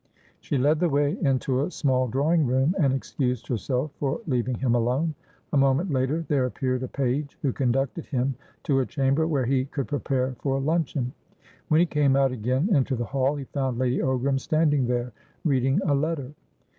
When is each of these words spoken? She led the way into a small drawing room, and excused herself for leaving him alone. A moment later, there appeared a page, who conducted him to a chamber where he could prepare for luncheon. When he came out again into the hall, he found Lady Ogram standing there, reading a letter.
She 0.39 0.57
led 0.57 0.79
the 0.79 0.89
way 0.89 1.15
into 1.21 1.61
a 1.63 1.69
small 1.69 2.07
drawing 2.07 2.47
room, 2.47 2.73
and 2.79 2.91
excused 2.91 3.45
herself 3.47 3.91
for 3.99 4.19
leaving 4.25 4.55
him 4.57 4.73
alone. 4.73 5.13
A 5.53 5.57
moment 5.57 5.91
later, 5.91 6.25
there 6.27 6.45
appeared 6.47 6.81
a 6.81 6.87
page, 6.87 7.37
who 7.43 7.53
conducted 7.53 8.07
him 8.07 8.33
to 8.63 8.79
a 8.79 8.85
chamber 8.87 9.27
where 9.27 9.45
he 9.45 9.65
could 9.65 9.87
prepare 9.87 10.33
for 10.39 10.59
luncheon. 10.59 11.13
When 11.67 11.81
he 11.81 11.85
came 11.85 12.15
out 12.15 12.31
again 12.31 12.75
into 12.75 12.95
the 12.95 13.05
hall, 13.05 13.35
he 13.35 13.43
found 13.43 13.77
Lady 13.77 13.99
Ogram 13.99 14.39
standing 14.39 14.87
there, 14.87 15.13
reading 15.45 15.79
a 15.85 15.93
letter. 15.93 16.31